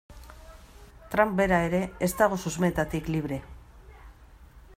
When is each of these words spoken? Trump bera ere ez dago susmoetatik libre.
Trump 1.15 1.35
bera 1.41 1.59
ere 1.67 1.83
ez 2.07 2.11
dago 2.23 2.41
susmoetatik 2.47 3.13
libre. 3.17 3.41